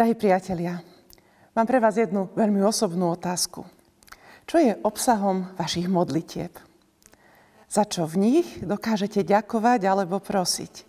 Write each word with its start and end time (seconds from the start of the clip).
Drahí 0.00 0.16
priatelia, 0.16 0.80
mám 1.52 1.68
pre 1.68 1.76
vás 1.76 1.92
jednu 1.92 2.32
veľmi 2.32 2.64
osobnú 2.64 3.12
otázku. 3.12 3.68
Čo 4.48 4.56
je 4.56 4.72
obsahom 4.80 5.52
vašich 5.60 5.92
modlitieb? 5.92 6.56
Za 7.68 7.84
čo 7.84 8.08
v 8.08 8.16
nich 8.16 8.48
dokážete 8.64 9.20
ďakovať 9.20 9.84
alebo 9.84 10.16
prosiť? 10.16 10.88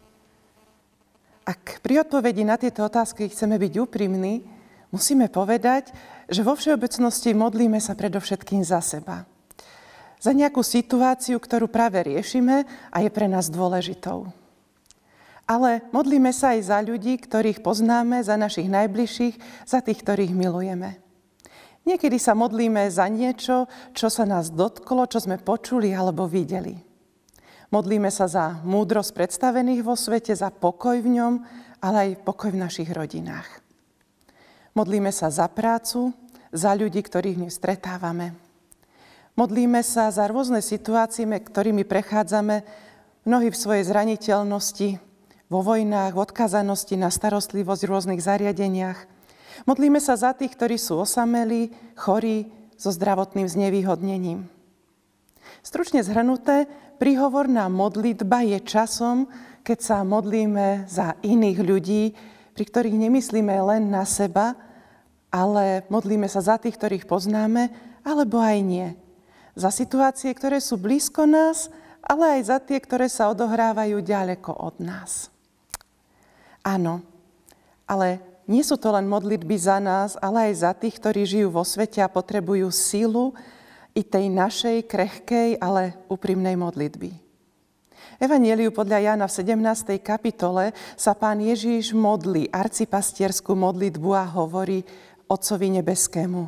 Ak 1.43 1.83
pri 1.83 2.07
odpovedi 2.07 2.47
na 2.47 2.55
tieto 2.55 2.87
otázky 2.87 3.27
chceme 3.27 3.59
byť 3.59 3.83
úprimní, 3.83 4.47
musíme 4.95 5.27
povedať, 5.27 5.91
že 6.31 6.39
vo 6.47 6.55
všeobecnosti 6.55 7.35
modlíme 7.35 7.83
sa 7.83 7.99
predovšetkým 7.99 8.63
za 8.63 8.79
seba. 8.79 9.27
Za 10.23 10.31
nejakú 10.31 10.63
situáciu, 10.63 11.35
ktorú 11.35 11.67
práve 11.67 11.99
riešime 11.99 12.63
a 12.87 13.03
je 13.03 13.11
pre 13.11 13.27
nás 13.27 13.51
dôležitou 13.51 14.31
ale 15.51 15.83
modlíme 15.91 16.31
sa 16.31 16.55
aj 16.55 16.71
za 16.71 16.79
ľudí, 16.79 17.19
ktorých 17.19 17.59
poznáme, 17.59 18.23
za 18.23 18.39
našich 18.39 18.71
najbližších, 18.71 19.67
za 19.67 19.83
tých, 19.83 19.99
ktorých 19.99 20.31
milujeme. 20.31 21.03
Niekedy 21.83 22.15
sa 22.15 22.31
modlíme 22.31 22.87
za 22.87 23.11
niečo, 23.11 23.67
čo 23.91 24.07
sa 24.07 24.23
nás 24.23 24.47
dotklo, 24.47 25.03
čo 25.11 25.19
sme 25.19 25.43
počuli 25.43 25.91
alebo 25.91 26.23
videli. 26.23 26.79
Modlíme 27.67 28.07
sa 28.07 28.31
za 28.31 28.63
múdrosť 28.63 29.11
predstavených 29.11 29.83
vo 29.83 29.99
svete, 29.99 30.31
za 30.31 30.55
pokoj 30.55 30.95
v 31.03 31.19
ňom, 31.19 31.33
ale 31.83 31.97
aj 31.99 32.23
pokoj 32.23 32.55
v 32.55 32.61
našich 32.61 32.87
rodinách. 32.87 33.59
Modlíme 34.71 35.11
sa 35.11 35.27
za 35.27 35.51
prácu, 35.51 36.15
za 36.55 36.71
ľudí, 36.71 37.03
ktorých 37.03 37.43
dnes 37.43 37.59
stretávame. 37.59 38.39
Modlíme 39.35 39.83
sa 39.83 40.07
za 40.15 40.31
rôzne 40.31 40.63
situácie, 40.63 41.27
ktorými 41.27 41.83
prechádzame, 41.83 42.63
mnohí 43.27 43.51
v 43.51 43.57
svojej 43.57 43.83
zraniteľnosti, 43.87 45.10
vo 45.51 45.59
vojnách, 45.59 46.15
v 46.15 46.23
odkazanosti 46.23 46.95
na 46.95 47.11
starostlivosť 47.11 47.83
v 47.83 47.91
rôznych 47.91 48.21
zariadeniach. 48.23 49.03
Modlíme 49.67 49.99
sa 49.99 50.15
za 50.15 50.31
tých, 50.31 50.55
ktorí 50.55 50.79
sú 50.79 51.03
osamelí, 51.03 51.75
chorí, 51.99 52.47
so 52.79 52.89
zdravotným 52.89 53.45
znevýhodnením. 53.45 54.47
Stručne 55.61 56.01
zhrnuté, 56.01 56.65
príhovorná 56.97 57.69
modlitba 57.69 58.47
je 58.47 58.59
časom, 58.63 59.29
keď 59.61 59.79
sa 59.83 59.97
modlíme 60.01 60.89
za 60.89 61.13
iných 61.21 61.59
ľudí, 61.61 62.03
pri 62.57 62.63
ktorých 62.65 62.97
nemyslíme 62.97 63.53
len 63.53 63.93
na 63.93 64.07
seba, 64.07 64.57
ale 65.29 65.85
modlíme 65.93 66.25
sa 66.25 66.41
za 66.41 66.57
tých, 66.57 66.79
ktorých 66.79 67.05
poznáme, 67.05 67.69
alebo 68.01 68.41
aj 68.41 68.57
nie. 68.65 68.87
Za 69.53 69.69
situácie, 69.69 70.33
ktoré 70.33 70.57
sú 70.57 70.79
blízko 70.79 71.29
nás, 71.29 71.69
ale 72.01 72.39
aj 72.39 72.41
za 72.49 72.57
tie, 72.57 72.81
ktoré 72.81 73.05
sa 73.07 73.29
odohrávajú 73.29 74.01
ďaleko 74.01 74.51
od 74.57 74.75
nás. 74.81 75.30
Áno, 76.61 77.01
ale 77.89 78.21
nie 78.45 78.61
sú 78.61 78.77
to 78.77 78.93
len 78.93 79.09
modlitby 79.09 79.55
za 79.57 79.81
nás, 79.81 80.19
ale 80.19 80.51
aj 80.51 80.53
za 80.61 80.71
tých, 80.77 80.99
ktorí 81.01 81.25
žijú 81.25 81.49
vo 81.49 81.65
svete 81.65 82.03
a 82.03 82.11
potrebujú 82.11 82.69
sílu 82.69 83.33
i 83.97 84.05
tej 84.05 84.29
našej 84.29 84.85
krehkej, 84.85 85.57
ale 85.57 85.97
úprimnej 86.11 86.59
modlitby. 86.59 87.31
Evangeliu 88.21 88.69
podľa 88.69 89.01
Jána 89.01 89.25
v 89.25 89.33
17. 89.33 89.97
kapitole 89.97 90.77
sa 90.93 91.17
pán 91.17 91.41
Ježíš 91.41 91.97
modlí 91.97 92.53
arcipastierskú 92.53 93.57
modlitbu 93.57 94.09
a 94.13 94.29
hovorí 94.29 94.85
Otcovi 95.25 95.73
nebeskému. 95.81 96.45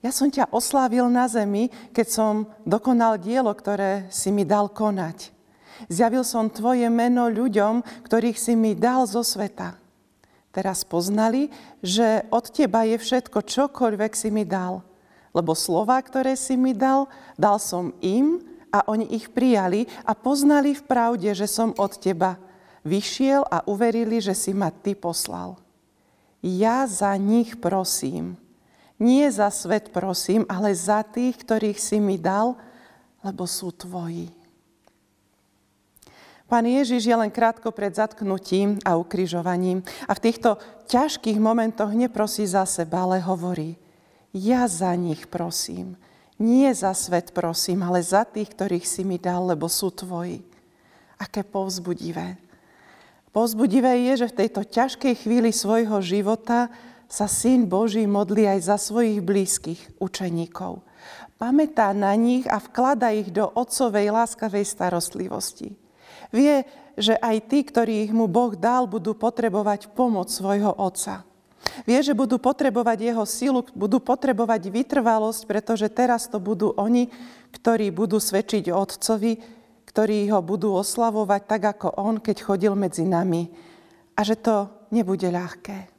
Ja 0.00 0.14
som 0.14 0.32
ťa 0.32 0.48
oslávil 0.48 1.04
na 1.12 1.28
zemi, 1.28 1.68
keď 1.92 2.06
som 2.08 2.32
dokonal 2.64 3.20
dielo, 3.20 3.52
ktoré 3.52 4.08
si 4.08 4.32
mi 4.32 4.48
dal 4.48 4.72
konať. 4.72 5.33
Zjavil 5.90 6.22
som 6.22 6.50
Tvoje 6.50 6.86
meno 6.88 7.26
ľuďom, 7.28 7.82
ktorých 8.06 8.38
si 8.38 8.54
mi 8.54 8.74
dal 8.74 9.06
zo 9.06 9.22
sveta. 9.22 9.76
Teraz 10.54 10.86
poznali, 10.86 11.50
že 11.82 12.22
od 12.30 12.46
Teba 12.46 12.86
je 12.86 12.94
všetko, 12.94 13.42
čokoľvek 13.42 14.12
si 14.14 14.30
mi 14.30 14.46
dal. 14.46 14.86
Lebo 15.34 15.50
slova, 15.58 15.98
ktoré 15.98 16.38
si 16.38 16.54
mi 16.54 16.70
dal, 16.70 17.10
dal 17.34 17.58
som 17.58 17.90
im 17.98 18.38
a 18.70 18.86
oni 18.86 19.10
ich 19.18 19.34
prijali 19.34 19.90
a 20.06 20.14
poznali 20.14 20.78
v 20.78 20.82
pravde, 20.86 21.34
že 21.34 21.50
som 21.50 21.74
od 21.74 21.98
Teba 21.98 22.38
vyšiel 22.86 23.42
a 23.50 23.66
uverili, 23.66 24.22
že 24.22 24.30
si 24.30 24.54
ma 24.54 24.70
Ty 24.70 24.94
poslal. 24.94 25.58
Ja 26.38 26.86
za 26.86 27.16
nich 27.18 27.58
prosím. 27.58 28.38
Nie 28.94 29.26
za 29.34 29.50
svet 29.50 29.90
prosím, 29.90 30.46
ale 30.46 30.70
za 30.70 31.02
tých, 31.02 31.42
ktorých 31.42 31.82
si 31.82 31.98
mi 31.98 32.14
dal, 32.14 32.54
lebo 33.26 33.42
sú 33.42 33.74
Tvoji. 33.74 34.43
Pán 36.44 36.68
Ježiš 36.68 37.08
je 37.08 37.16
len 37.16 37.32
krátko 37.32 37.72
pred 37.72 37.96
zatknutím 37.96 38.76
a 38.84 39.00
ukrižovaním 39.00 39.80
a 40.04 40.12
v 40.12 40.22
týchto 40.28 40.60
ťažkých 40.92 41.40
momentoch 41.40 41.88
neprosí 41.96 42.44
za 42.44 42.68
seba, 42.68 43.08
ale 43.08 43.24
hovorí, 43.24 43.80
ja 44.36 44.68
za 44.68 44.92
nich 44.92 45.24
prosím. 45.30 45.96
Nie 46.36 46.74
za 46.74 46.92
svet 46.92 47.30
prosím, 47.30 47.86
ale 47.86 48.02
za 48.02 48.26
tých, 48.26 48.50
ktorých 48.52 48.84
si 48.84 49.06
mi 49.06 49.16
dal, 49.16 49.46
lebo 49.54 49.70
sú 49.70 49.94
tvoji. 49.94 50.42
Aké 51.16 51.46
povzbudivé. 51.46 52.36
Povzbudivé 53.30 54.10
je, 54.10 54.26
že 54.26 54.30
v 54.34 54.38
tejto 54.44 54.66
ťažkej 54.66 55.14
chvíli 55.24 55.54
svojho 55.54 56.02
života 56.02 56.68
sa 57.06 57.30
Syn 57.30 57.70
Boží 57.70 58.02
modlí 58.04 58.50
aj 58.50 58.60
za 58.66 58.76
svojich 58.76 59.22
blízkych 59.22 59.80
učeníkov. 60.02 60.82
Pamätá 61.38 61.94
na 61.94 62.14
nich 62.18 62.46
a 62.50 62.58
vklada 62.58 63.14
ich 63.14 63.30
do 63.30 63.46
otcovej 63.46 64.10
láskavej 64.10 64.66
starostlivosti. 64.66 65.83
Vie, 66.30 66.66
že 66.94 67.18
aj 67.18 67.36
tí, 67.50 67.66
ktorých 67.66 68.14
mu 68.14 68.30
Boh 68.30 68.54
dal, 68.54 68.86
budú 68.86 69.14
potrebovať 69.14 69.90
pomoc 69.92 70.30
svojho 70.30 70.70
otca. 70.74 71.26
Vie, 71.88 71.98
že 72.04 72.14
budú 72.14 72.38
potrebovať 72.38 72.98
jeho 73.02 73.24
silu, 73.26 73.66
budú 73.74 73.98
potrebovať 73.98 74.70
vytrvalosť, 74.70 75.42
pretože 75.48 75.90
teraz 75.90 76.30
to 76.30 76.38
budú 76.38 76.76
oni, 76.76 77.10
ktorí 77.50 77.90
budú 77.90 78.22
svedčiť 78.22 78.70
otcovi, 78.70 79.42
ktorí 79.88 80.30
ho 80.30 80.42
budú 80.44 80.74
oslavovať 80.76 81.42
tak, 81.48 81.62
ako 81.78 81.98
on, 81.98 82.22
keď 82.22 82.36
chodil 82.42 82.74
medzi 82.78 83.02
nami. 83.02 83.50
A 84.14 84.20
že 84.22 84.38
to 84.38 84.70
nebude 84.94 85.26
ľahké. 85.26 85.90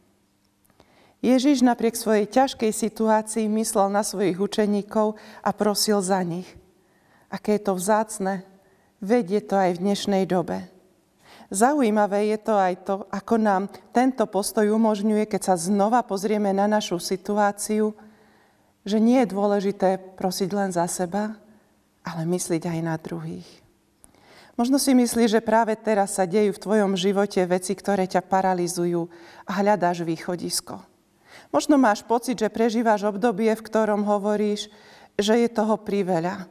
Ježiš 1.26 1.66
napriek 1.66 1.98
svojej 1.98 2.30
ťažkej 2.30 2.72
situácii 2.72 3.50
myslel 3.50 3.90
na 3.90 4.06
svojich 4.06 4.38
učeníkov 4.38 5.18
a 5.42 5.50
prosil 5.52 5.98
za 6.00 6.22
nich. 6.22 6.46
Aké 7.34 7.58
je 7.58 7.66
to 7.66 7.74
vzácne, 7.74 8.46
vedie 9.04 9.44
to 9.44 9.56
aj 9.58 9.80
v 9.80 9.82
dnešnej 9.84 10.24
dobe. 10.28 10.68
Zaujímavé 11.54 12.34
je 12.34 12.40
to 12.42 12.54
aj 12.58 12.74
to, 12.84 12.96
ako 13.14 13.38
nám 13.38 13.70
tento 13.94 14.26
postoj 14.26 14.66
umožňuje, 14.66 15.30
keď 15.30 15.54
sa 15.54 15.56
znova 15.56 16.02
pozrieme 16.02 16.50
na 16.50 16.66
našu 16.66 16.98
situáciu, 16.98 17.94
že 18.82 18.98
nie 18.98 19.22
je 19.22 19.32
dôležité 19.34 19.98
prosiť 20.18 20.50
len 20.54 20.70
za 20.74 20.90
seba, 20.90 21.38
ale 22.02 22.22
mysliť 22.26 22.64
aj 22.66 22.80
na 22.82 22.96
druhých. 22.98 23.50
Možno 24.56 24.80
si 24.80 24.96
myslíš, 24.96 25.36
že 25.38 25.44
práve 25.44 25.76
teraz 25.76 26.16
sa 26.16 26.24
dejú 26.24 26.56
v 26.56 26.64
tvojom 26.64 26.96
živote 26.96 27.44
veci, 27.44 27.76
ktoré 27.76 28.08
ťa 28.08 28.24
paralizujú 28.24 29.06
a 29.46 29.52
hľadáš 29.60 30.08
východisko. 30.08 30.80
Možno 31.52 31.76
máš 31.76 32.02
pocit, 32.08 32.40
že 32.40 32.48
prežívaš 32.48 33.04
obdobie, 33.04 33.52
v 33.52 33.66
ktorom 33.68 34.08
hovoríš, 34.08 34.72
že 35.20 35.44
je 35.44 35.50
toho 35.52 35.76
priveľa 35.76 36.48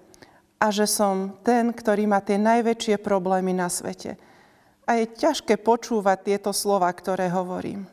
a 0.64 0.72
že 0.72 0.88
som 0.88 1.36
ten, 1.44 1.68
ktorý 1.76 2.08
má 2.08 2.24
tie 2.24 2.40
najväčšie 2.40 2.96
problémy 3.04 3.52
na 3.52 3.68
svete. 3.68 4.16
A 4.88 4.96
je 4.96 5.12
ťažké 5.12 5.60
počúvať 5.60 6.32
tieto 6.32 6.56
slova, 6.56 6.88
ktoré 6.88 7.28
hovorím. 7.28 7.84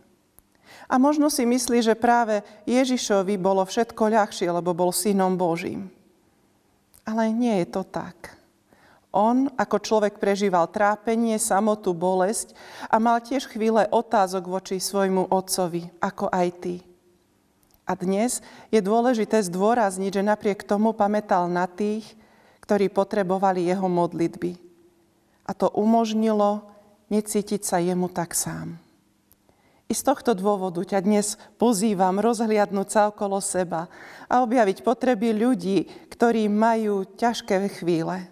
A 0.87 0.95
možno 0.95 1.27
si 1.27 1.43
myslí, 1.43 1.83
že 1.83 1.99
práve 1.99 2.39
Ježišovi 2.63 3.35
bolo 3.35 3.67
všetko 3.67 4.15
ľahšie, 4.15 4.47
lebo 4.47 4.71
bol 4.71 4.95
synom 4.95 5.35
Božím. 5.35 5.91
Ale 7.03 7.27
nie 7.35 7.59
je 7.59 7.67
to 7.75 7.83
tak. 7.83 8.39
On 9.11 9.51
ako 9.59 9.83
človek 9.83 10.23
prežíval 10.23 10.71
trápenie, 10.71 11.35
samotu, 11.35 11.91
bolesť 11.91 12.55
a 12.87 13.03
mal 13.03 13.19
tiež 13.19 13.51
chvíle 13.51 13.83
otázok 13.91 14.47
voči 14.47 14.79
svojmu 14.79 15.27
otcovi, 15.27 15.91
ako 15.99 16.31
aj 16.31 16.47
ty. 16.63 16.75
A 17.83 17.99
dnes 17.99 18.39
je 18.71 18.79
dôležité 18.79 19.43
zdôrazniť, 19.43 20.23
že 20.23 20.23
napriek 20.23 20.63
tomu 20.63 20.95
pamätal 20.95 21.51
na 21.51 21.67
tých, 21.67 22.20
ktorí 22.71 22.87
potrebovali 22.87 23.67
jeho 23.67 23.91
modlitby. 23.91 24.55
A 25.43 25.51
to 25.51 25.67
umožnilo 25.75 26.71
necítiť 27.11 27.67
sa 27.67 27.83
jemu 27.83 28.07
tak 28.07 28.31
sám. 28.31 28.79
I 29.91 29.91
z 29.91 30.07
tohto 30.07 30.31
dôvodu 30.31 30.79
ťa 30.79 31.03
dnes 31.03 31.35
pozývam 31.59 32.23
rozhliadnúť 32.23 32.87
sa 32.87 33.01
okolo 33.11 33.43
seba 33.43 33.91
a 34.31 34.39
objaviť 34.39 34.87
potreby 34.87 35.35
ľudí, 35.35 35.83
ktorí 36.15 36.47
majú 36.47 37.03
ťažké 37.19 37.59
chvíle, 37.75 38.31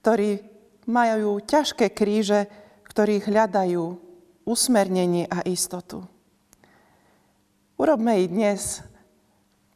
ktorí 0.00 0.40
majú 0.88 1.44
ťažké 1.44 1.92
kríže, 1.92 2.48
ktorí 2.88 3.20
hľadajú 3.28 3.92
usmernenie 4.48 5.28
a 5.28 5.44
istotu. 5.44 6.00
Urobme 7.76 8.24
i 8.24 8.24
dnes 8.24 8.80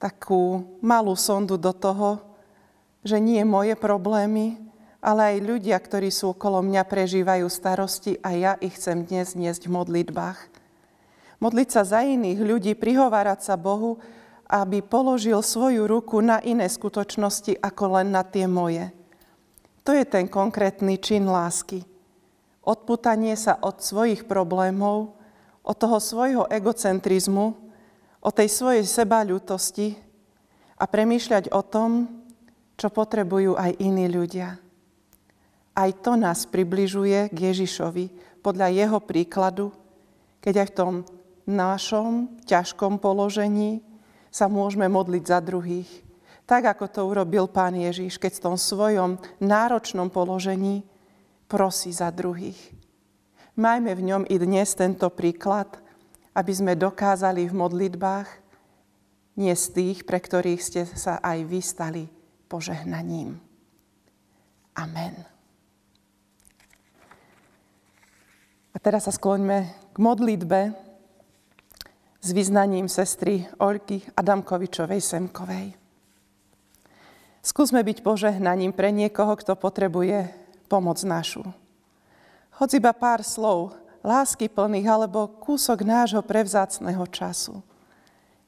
takú 0.01 0.73
malú 0.81 1.13
sondu 1.21 1.61
do 1.61 1.77
toho, 1.77 2.32
že 3.03 3.19
nie 3.19 3.43
moje 3.43 3.75
problémy, 3.75 4.59
ale 5.03 5.35
aj 5.35 5.47
ľudia, 5.47 5.75
ktorí 5.83 6.15
sú 6.15 6.31
okolo 6.31 6.63
mňa, 6.63 6.87
prežívajú 6.87 7.51
starosti 7.51 8.23
a 8.23 8.39
ja 8.39 8.53
ich 8.63 8.79
chcem 8.79 9.03
dnes 9.03 9.35
niesť 9.35 9.67
v 9.67 9.75
modlitbách. 9.75 10.39
modliť 11.43 11.69
sa 11.75 11.83
za 11.83 12.07
iných 12.07 12.39
ľudí, 12.39 12.73
prihovárať 12.79 13.43
sa 13.43 13.59
Bohu, 13.59 13.99
aby 14.47 14.79
položil 14.79 15.43
svoju 15.43 15.91
ruku 15.91 16.23
na 16.23 16.39
iné 16.47 16.71
skutočnosti 16.71 17.59
ako 17.59 17.99
len 17.99 18.15
na 18.15 18.23
tie 18.23 18.47
moje. 18.47 18.95
To 19.83 19.91
je 19.91 20.07
ten 20.07 20.31
konkrétny 20.31 21.03
čin 21.03 21.27
lásky. 21.27 21.83
Odputanie 22.63 23.35
sa 23.35 23.59
od 23.59 23.83
svojich 23.83 24.31
problémov, 24.31 25.19
od 25.67 25.75
toho 25.75 25.99
svojho 25.99 26.47
egocentrizmu, 26.47 27.59
od 28.23 28.33
tej 28.39 28.47
svojej 28.47 28.87
sebaľútosti 28.87 29.99
a 30.79 30.87
premýšľať 30.87 31.51
o 31.51 31.63
tom, 31.67 32.22
čo 32.77 32.89
potrebujú 32.89 33.57
aj 33.57 33.79
iní 33.81 34.09
ľudia. 34.09 34.59
Aj 35.73 35.91
to 36.05 36.21
nás 36.21 36.45
približuje 36.45 37.33
k 37.33 37.37
Ježišovi 37.53 38.05
podľa 38.45 38.69
jeho 38.69 38.99
príkladu, 39.01 39.73
keď 40.45 40.55
aj 40.65 40.69
v 40.69 40.77
tom 40.77 40.93
našom 41.49 42.43
ťažkom 42.45 43.01
položení 43.01 43.81
sa 44.29 44.53
môžeme 44.53 44.89
modliť 44.89 45.25
za 45.25 45.39
druhých. 45.41 45.89
Tak, 46.45 46.77
ako 46.77 46.85
to 46.91 47.01
urobil 47.09 47.49
pán 47.49 47.73
Ježiš, 47.79 48.21
keď 48.21 48.33
v 48.37 48.45
tom 48.51 48.57
svojom 48.59 49.11
náročnom 49.41 50.13
položení 50.13 50.85
prosí 51.49 51.95
za 51.95 52.13
druhých. 52.13 52.59
Majme 53.57 53.93
v 53.97 54.03
ňom 54.13 54.23
i 54.29 54.37
dnes 54.41 54.73
tento 54.77 55.09
príklad, 55.13 55.69
aby 56.33 56.53
sme 56.53 56.73
dokázali 56.77 57.49
v 57.49 57.55
modlitbách 57.57 58.29
nie 59.41 59.53
z 59.53 59.67
tých, 59.73 59.99
pre 60.05 60.21
ktorých 60.21 60.61
ste 60.61 60.83
sa 60.85 61.21
aj 61.21 61.39
vystali 61.49 62.22
požehnaním. 62.53 63.41
Amen. 64.77 65.17
A 68.73 68.77
teraz 68.77 69.09
sa 69.09 69.13
skloňme 69.13 69.73
k 69.93 69.97
modlitbe, 69.97 70.61
s 72.23 72.31
vyznaním 72.31 72.87
sestry 72.87 73.43
Olky 73.59 73.99
Adamkovičovej 74.15 75.03
Semkovej. 75.03 75.75
Skúsme 77.43 77.83
byť 77.83 78.07
požehnaním 78.07 78.71
pre 78.71 78.95
niekoho, 78.95 79.35
kto 79.35 79.59
potrebuje 79.59 80.31
pomoc 80.71 81.03
našu. 81.03 81.43
Hoď 82.63 82.79
iba 82.79 82.95
pár 82.95 83.27
slov, 83.27 83.75
lásky 84.07 84.47
plných 84.47 84.87
alebo 84.87 85.35
kúsok 85.43 85.83
nášho 85.83 86.23
prevzácného 86.23 87.03
času. 87.11 87.59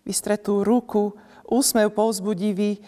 Vystretú 0.07 0.63
ruku, 0.63 1.11
úsmev 1.51 1.91
povzbudivý, 1.91 2.79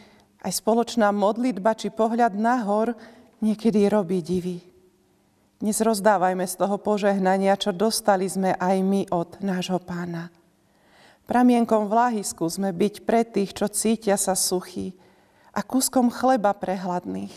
aj 0.47 0.63
spoločná 0.63 1.11
modlitba 1.11 1.75
či 1.75 1.91
pohľad 1.91 2.39
nahor 2.39 2.95
niekedy 3.43 3.91
robí 3.91 4.23
divy. 4.23 4.63
Dnes 5.59 5.83
rozdávajme 5.83 6.47
z 6.47 6.55
toho 6.55 6.79
požehnania, 6.79 7.59
čo 7.59 7.75
dostali 7.75 8.31
sme 8.31 8.55
aj 8.55 8.77
my 8.79 9.11
od 9.11 9.43
nášho 9.43 9.83
pána. 9.83 10.31
Pramienkom 11.27 11.91
vlahy 11.91 12.23
skúsme 12.23 12.71
byť 12.71 12.95
pre 13.03 13.27
tých, 13.27 13.59
čo 13.59 13.67
cítia 13.67 14.15
sa 14.15 14.39
suchí 14.39 14.95
a 15.51 15.67
kúskom 15.67 16.15
chleba 16.15 16.55
pre 16.55 16.79
hladných. 16.79 17.35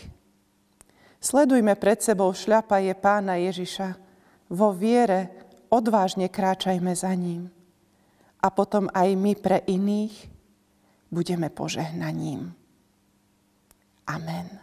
Sledujme 1.18 1.74
pred 1.74 1.98
sebou 1.98 2.30
šľapaje 2.30 2.94
pána 2.94 3.42
Ježiša. 3.42 3.98
Vo 4.54 4.70
viere 4.70 5.34
odvážne 5.66 6.30
kráčajme 6.30 6.94
za 6.94 7.10
ním. 7.18 7.50
A 8.38 8.54
potom 8.54 8.86
aj 8.94 9.08
my 9.18 9.32
pre 9.34 9.66
iných 9.66 10.14
budeme 11.10 11.50
požehnaním. 11.50 12.59
Amen. 14.10 14.60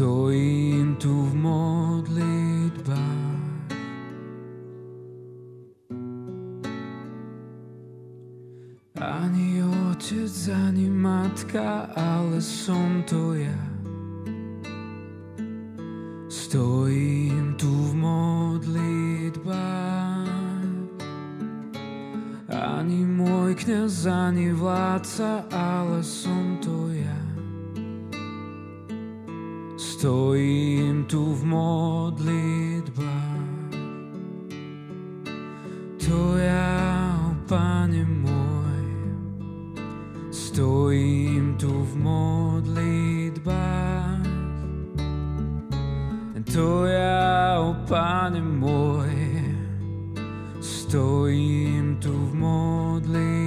Stojím 0.00 0.96
tu 0.96 1.12
v 1.28 1.34
modlitbách. 1.44 2.96
Ani 8.96 9.60
otec, 9.60 10.48
ani 10.48 10.88
matka, 10.88 11.92
ale 11.92 12.40
som 12.40 13.04
to 13.04 13.36
ja. 13.36 13.60
Stojím 16.32 17.52
tu 17.60 17.68
v 17.68 18.00
modlitbách. 18.00 19.36
Ani 22.48 23.04
môj 23.04 23.52
kniaz, 23.52 24.08
ani 24.08 24.56
vládca, 24.56 25.44
ale 25.52 26.00
som 26.00 26.49
Stojím 30.00 31.04
tu 31.04 31.36
v 31.36 31.44
modlitbách. 31.44 32.96
To 36.08 36.40
ja, 36.40 37.20
Pane 37.44 38.08
môj, 38.08 38.80
stojím 40.32 41.52
tu 41.60 41.68
v 41.68 41.92
modlitbách. 42.00 43.44
To 46.48 46.88
ja, 46.88 47.60
Pane 47.84 48.40
môj, 48.40 49.12
stojím 50.64 52.00
tu 52.00 52.16
v 52.16 52.32
modlitbách. 52.40 53.39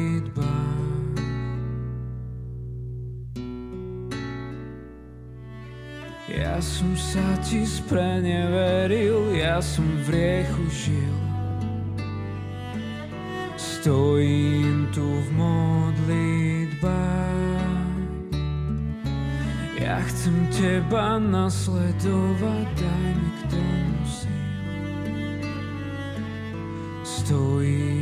Ja 6.31 6.55
som 6.63 6.95
sa 6.95 7.35
ti 7.43 7.67
spreneveril, 7.67 9.35
ja 9.35 9.59
som 9.59 9.83
v 10.07 10.15
riechu 10.15 10.63
žil. 10.71 11.15
Stojím 13.59 14.87
tu 14.95 15.03
v 15.03 15.29
modlitbách. 15.35 16.79
Ja 19.75 19.99
chcem 20.07 20.47
teba 20.47 21.19
nasledovať, 21.19 22.71
daj 22.71 23.07
mi 23.19 23.27
k 23.27 23.39
tomu 23.51 23.99
síl. 24.07 24.47
Stojím 27.03 27.92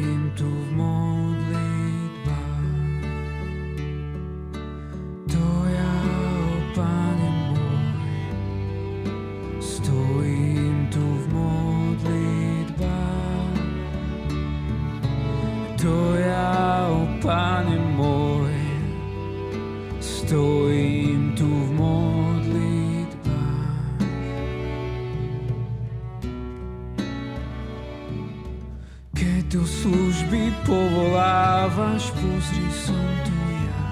povolávaš, 30.72 32.16
pozri 32.16 32.70
som 32.72 33.08
tu 33.28 33.36
ja. 33.68 33.84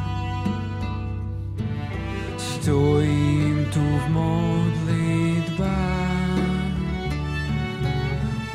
Stojím 2.40 3.68
tu 3.74 3.84
v 3.84 4.06
modlitbách. 4.16 5.68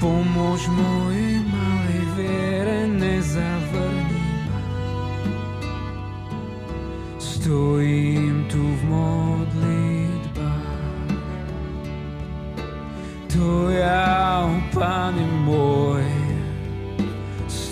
Pomôž 0.00 0.60
mojej 0.72 1.40
malej 1.48 2.04
viere, 2.16 2.88
nezavrni 2.88 3.83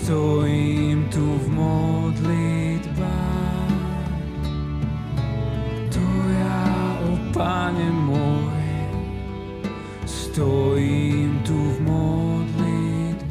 Stojím 0.03 1.07
tu 1.07 1.23
v 1.23 1.47
modlitbách. 1.55 2.91
To 5.95 6.03
ja, 6.27 6.59
o 7.07 7.15
Pane 7.31 7.87
môj, 7.87 8.51
Stojím 10.03 11.39
tu 11.47 11.55
v 11.55 11.87
modlitbách. 11.87 13.23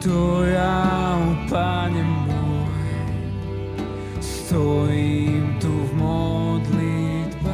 To 0.00 0.48
ja, 0.48 1.20
o 1.20 1.44
Pane 1.44 2.04
môj, 2.24 2.88
stojím 4.24 5.60
tu 5.60 5.68
v 5.68 5.92
modlitbách. 6.00 7.44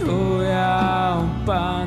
To 0.00 0.40
ja, 0.40 1.20
o 1.20 1.28
Pane 1.44 1.81